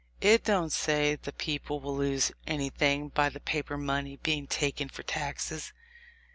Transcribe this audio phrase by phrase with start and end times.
[0.19, 5.03] It don't say the people will lose anything by the paper money being taken for
[5.03, 5.73] taxes.